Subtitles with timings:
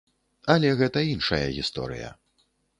[0.53, 2.13] Але гэта іншая гісторыя.